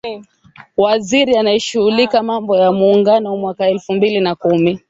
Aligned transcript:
Waziri 0.77 1.37
anayeshughulikia 1.37 2.23
mambo 2.23 2.57
ya 2.57 2.71
Muungano 2.71 3.37
mwaka 3.37 3.67
elfu 3.67 3.93
mbili 3.93 4.19
na 4.19 4.35
kumi 4.35 4.79